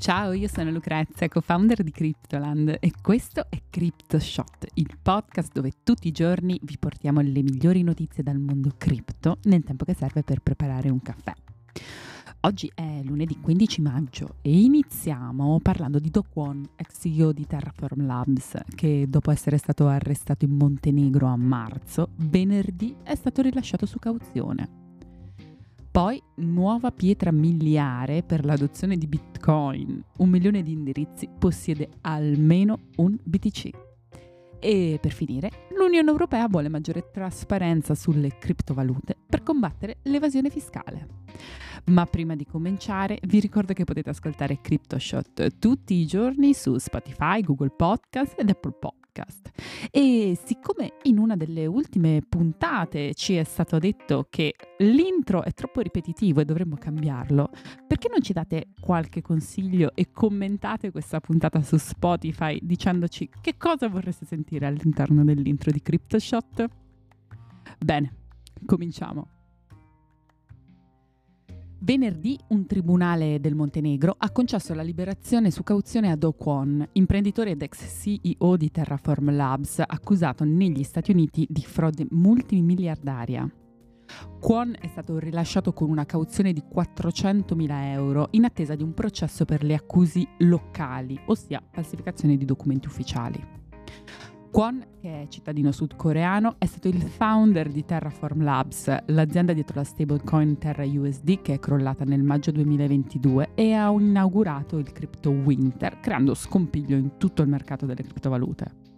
[0.00, 6.08] Ciao, io sono Lucrezia, co-founder di Cryptoland e questo è CryptoShot, il podcast dove tutti
[6.08, 10.40] i giorni vi portiamo le migliori notizie dal mondo cripto nel tempo che serve per
[10.40, 11.34] preparare un caffè.
[12.40, 18.06] Oggi è lunedì 15 maggio e iniziamo parlando di Do Kwon, ex CEO di Terraform
[18.06, 23.98] Labs, che dopo essere stato arrestato in Montenegro a marzo, venerdì è stato rilasciato su
[23.98, 24.89] cauzione.
[26.00, 30.02] Poi nuova pietra miliare per l'adozione di Bitcoin.
[30.16, 33.68] Un milione di indirizzi possiede almeno un BTC.
[34.60, 41.06] E per finire, l'Unione Europea vuole maggiore trasparenza sulle criptovalute per combattere l'evasione fiscale.
[41.86, 47.40] Ma prima di cominciare vi ricordo che potete ascoltare CryptoShot tutti i giorni su Spotify,
[47.40, 49.50] Google Podcast ed Apple Podcast.
[49.90, 55.80] E siccome in una delle ultime puntate ci è stato detto che l'intro è troppo
[55.80, 57.50] ripetitivo e dovremmo cambiarlo,
[57.86, 63.88] perché non ci date qualche consiglio e commentate questa puntata su Spotify dicendoci che cosa
[63.88, 66.68] vorreste sentire all'interno dell'intro di CryptoShot?
[67.84, 68.14] Bene,
[68.64, 69.39] cominciamo.
[71.82, 77.52] Venerdì un tribunale del Montenegro ha concesso la liberazione su cauzione a Do Kwon, imprenditore
[77.52, 83.50] ed ex CEO di Terraform Labs, accusato negli Stati Uniti di frode multimiliardaria.
[84.38, 89.46] Kwon è stato rilasciato con una cauzione di 400.000 euro in attesa di un processo
[89.46, 93.59] per le accuse locali, ossia falsificazione di documenti ufficiali.
[94.50, 99.84] Kwon, che è cittadino sudcoreano, è stato il founder di Terraform Labs, l'azienda dietro la
[99.84, 106.00] stablecoin Terra USD che è crollata nel maggio 2022 e ha inaugurato il crypto winter,
[106.00, 108.88] creando scompiglio in tutto il mercato delle criptovalute.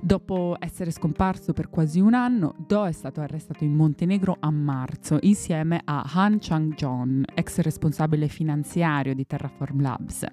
[0.00, 5.18] Dopo essere scomparso per quasi un anno, Do è stato arrestato in Montenegro a marzo
[5.20, 10.26] insieme a Han Chang-jon, ex responsabile finanziario di Terraform Labs,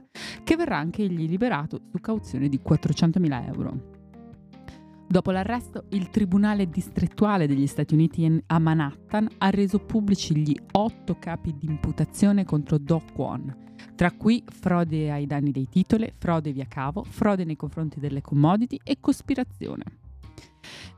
[0.43, 3.99] che verrà anche egli liberato su cauzione di 400.000 euro.
[5.11, 11.17] Dopo l'arresto, il Tribunale distrettuale degli Stati Uniti a Manhattan ha reso pubblici gli otto
[11.19, 13.53] capi di imputazione contro Do Kwon,
[13.93, 18.79] tra cui frode ai danni dei titoli, frode via cavo, frode nei confronti delle commodity
[18.81, 19.83] e cospirazione.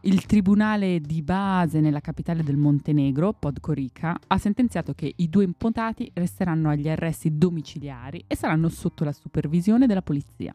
[0.02, 6.12] Il tribunale di base nella capitale del Montenegro, Podgorica, ha sentenziato che i due imputati
[6.14, 10.54] resteranno agli arresti domiciliari e saranno sotto la supervisione della polizia.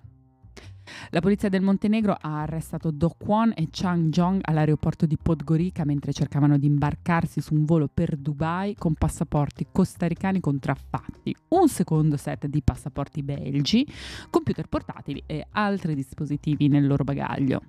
[1.11, 6.13] La polizia del Montenegro ha arrestato Do Kwon e Chang Jong all'aeroporto di Podgorica mentre
[6.13, 12.47] cercavano di imbarcarsi su un volo per Dubai con passaporti costaricani contraffatti, un secondo set
[12.47, 13.87] di passaporti belgi,
[14.31, 17.63] computer portatili e altri dispositivi nel loro bagaglio.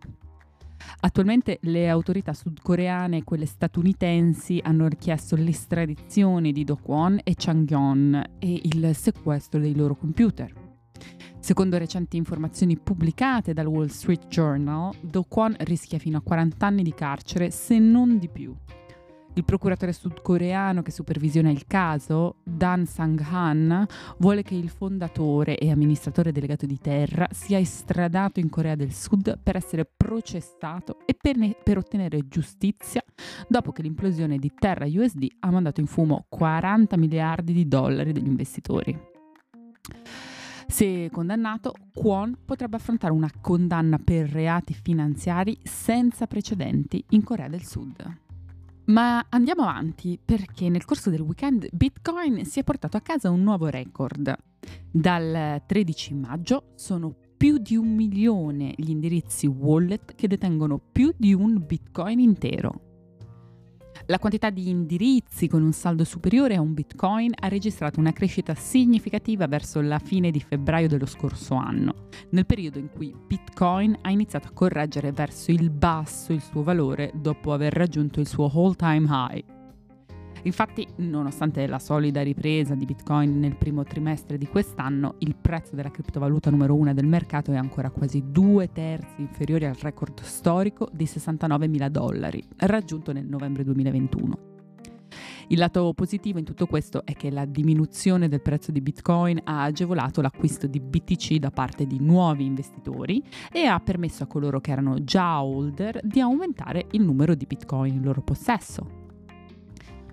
[1.01, 7.69] Attualmente le autorità sudcoreane e quelle statunitensi hanno richiesto l'estradizione di Do Kwon e Chang
[7.69, 10.68] Yon e il sequestro dei loro computer.
[11.49, 16.83] Secondo recenti informazioni pubblicate dal Wall Street Journal, Do Kwon rischia fino a 40 anni
[16.83, 18.55] di carcere, se non di più.
[19.33, 23.83] Il procuratore sudcoreano che supervisiona il caso, Dan Sang-han,
[24.19, 29.39] vuole che il fondatore e amministratore delegato di Terra sia estradato in Corea del Sud
[29.41, 33.03] per essere processato e per, ne- per ottenere giustizia
[33.47, 38.27] dopo che l'implosione di Terra USD ha mandato in fumo 40 miliardi di dollari degli
[38.27, 38.95] investitori.
[40.69, 47.65] Se condannato, Kwon potrebbe affrontare una condanna per reati finanziari senza precedenti in Corea del
[47.65, 48.17] Sud.
[48.85, 53.41] Ma andiamo avanti perché nel corso del weekend Bitcoin si è portato a casa un
[53.41, 54.33] nuovo record.
[54.89, 61.33] Dal 13 maggio sono più di un milione gli indirizzi wallet che detengono più di
[61.33, 62.88] un Bitcoin intero.
[64.09, 68.55] La quantità di indirizzi con un saldo superiore a un bitcoin ha registrato una crescita
[68.55, 74.09] significativa verso la fine di febbraio dello scorso anno, nel periodo in cui bitcoin ha
[74.09, 79.05] iniziato a correggere verso il basso il suo valore dopo aver raggiunto il suo all-time
[79.07, 79.58] high.
[80.43, 85.91] Infatti, nonostante la solida ripresa di Bitcoin nel primo trimestre di quest'anno, il prezzo della
[85.91, 91.05] criptovaluta numero uno del mercato è ancora quasi due terzi inferiore al record storico di
[91.05, 94.47] 69 mila dollari, raggiunto nel novembre 2021.
[95.51, 99.63] Il lato positivo in tutto questo è che la diminuzione del prezzo di Bitcoin ha
[99.63, 104.71] agevolato l'acquisto di BTC da parte di nuovi investitori e ha permesso a coloro che
[104.71, 108.98] erano già holder di aumentare il numero di Bitcoin in loro possesso.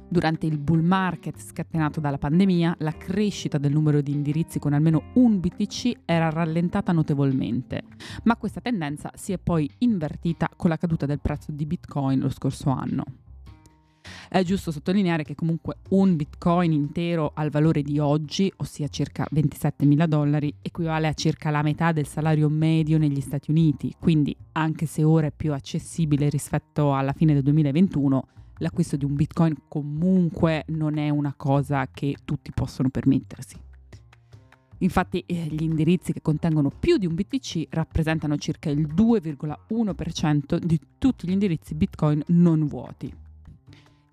[0.08, 5.10] Durante il bull market scatenato dalla pandemia, la crescita del numero di indirizzi con almeno
[5.14, 7.82] un BTC era rallentata notevolmente,
[8.22, 12.30] ma questa tendenza si è poi invertita con la caduta del prezzo di Bitcoin lo
[12.30, 13.04] scorso anno.
[14.28, 19.84] È giusto sottolineare che comunque un bitcoin intero al valore di oggi, ossia circa 27
[19.86, 24.86] mila dollari, equivale a circa la metà del salario medio negli Stati Uniti, quindi anche
[24.86, 28.26] se ora è più accessibile rispetto alla fine del 2021,
[28.58, 33.56] l'acquisto di un bitcoin comunque non è una cosa che tutti possono permettersi.
[34.78, 40.78] Infatti eh, gli indirizzi che contengono più di un BTC rappresentano circa il 2,1% di
[40.98, 43.12] tutti gli indirizzi Bitcoin non vuoti.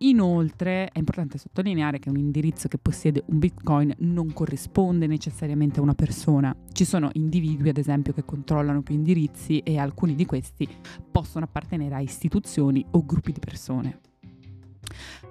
[0.04, 5.84] Inoltre è importante sottolineare che un indirizzo che possiede un Bitcoin non corrisponde necessariamente a
[5.84, 6.54] una persona.
[6.74, 10.68] Ci sono individui, ad esempio, che controllano più indirizzi e alcuni di questi
[11.10, 14.13] possono appartenere a istituzioni o gruppi di persone.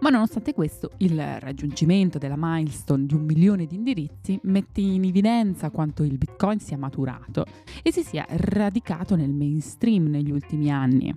[0.01, 5.71] Ma nonostante questo, il raggiungimento della milestone di un milione di indirizzi mette in evidenza
[5.71, 7.45] quanto il Bitcoin sia maturato
[7.83, 11.15] e si sia radicato nel mainstream negli ultimi anni.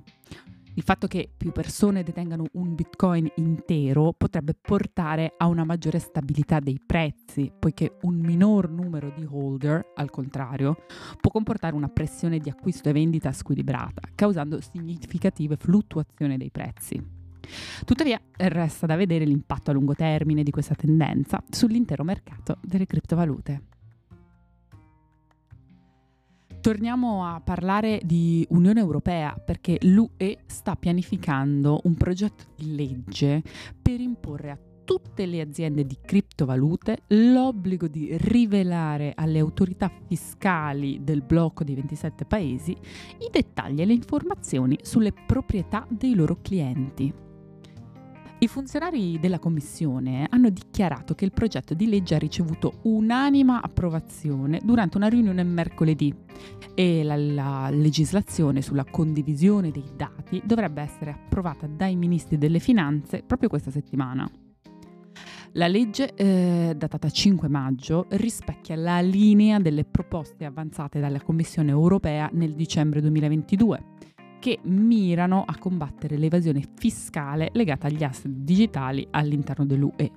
[0.78, 6.60] Il fatto che più persone detengano un bitcoin intero potrebbe portare a una maggiore stabilità
[6.60, 10.76] dei prezzi, poiché un minor numero di holder, al contrario,
[11.22, 17.25] può comportare una pressione di acquisto e vendita squilibrata, causando significative fluttuazioni dei prezzi.
[17.86, 23.62] Tuttavia resta da vedere l'impatto a lungo termine di questa tendenza sull'intero mercato delle criptovalute.
[26.66, 33.44] Torniamo a parlare di Unione Europea perché l'UE sta pianificando un progetto di legge
[33.80, 41.22] per imporre a tutte le aziende di criptovalute l'obbligo di rivelare alle autorità fiscali del
[41.22, 47.25] blocco di 27 paesi i dettagli e le informazioni sulle proprietà dei loro clienti.
[48.46, 54.62] I funzionari della Commissione hanno dichiarato che il progetto di legge ha ricevuto unanima approvazione
[54.64, 56.14] durante una riunione mercoledì
[56.76, 63.24] e la, la, legislazione sulla condivisione dei dati dovrebbe essere approvata dai ministri delle finanze
[63.26, 64.30] proprio questa settimana.
[65.54, 72.30] La legge, eh, datata 5 maggio, rispecchia la linea delle proposte avanzate dalla Commissione europea
[72.32, 73.94] nel dicembre 2022
[74.46, 80.12] che mirano a combattere l'evasione fiscale legata agli asset digitali all'interno dell'UE.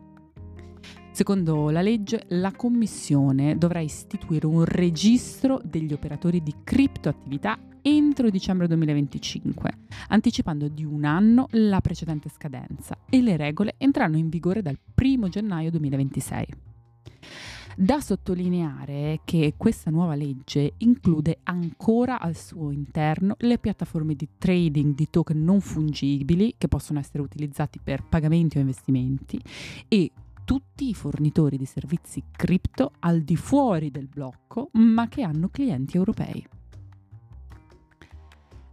[1.12, 8.66] Secondo la legge, la Commissione dovrà istituire un registro degli operatori di criptoattività entro dicembre
[8.66, 9.70] 2025,
[10.08, 15.28] anticipando di un anno la precedente scadenza e le regole entreranno in vigore dal 1
[15.30, 16.46] gennaio 2026.
[17.80, 24.96] Da sottolineare che questa nuova legge include ancora al suo interno le piattaforme di trading
[24.96, 29.40] di token non fungibili che possono essere utilizzati per pagamenti o investimenti
[29.86, 30.10] e
[30.44, 35.96] tutti i fornitori di servizi cripto al di fuori del blocco ma che hanno clienti
[35.96, 36.57] europei.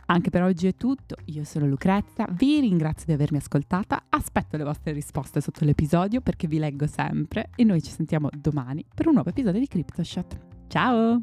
[0.08, 4.64] Anche per oggi è tutto, io sono Lucrezia, vi ringrazio di avermi ascoltata, aspetto le
[4.64, 9.14] vostre risposte sotto l'episodio perché vi leggo sempre e noi ci sentiamo domani per un
[9.14, 10.40] nuovo episodio di CryptoShot.
[10.68, 11.22] Ciao!